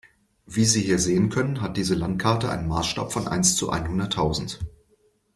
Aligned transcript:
Wie 0.47 0.61
wir 0.73 0.81
hier 0.81 0.97
sehen 0.97 1.29
können, 1.29 1.61
hat 1.61 1.77
diese 1.77 1.93
Landkarte 1.93 2.49
einen 2.49 2.67
Maßstab 2.67 3.13
von 3.13 3.27
eins 3.27 3.55
zu 3.55 3.69
einhunderttausend. 3.69 4.59